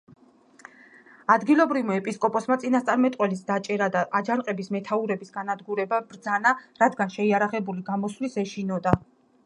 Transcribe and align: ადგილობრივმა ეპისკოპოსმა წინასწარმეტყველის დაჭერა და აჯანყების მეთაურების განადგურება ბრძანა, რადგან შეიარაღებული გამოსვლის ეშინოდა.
ადგილობრივმა 1.33 1.97
ეპისკოპოსმა 1.99 2.57
წინასწარმეტყველის 2.63 3.43
დაჭერა 3.51 3.91
და 3.97 4.01
აჯანყების 4.21 4.73
მეთაურების 4.77 5.33
განადგურება 5.39 6.01
ბრძანა, 6.11 6.55
რადგან 6.85 7.17
შეიარაღებული 7.19 7.87
გამოსვლის 7.93 8.41
ეშინოდა. 8.45 8.97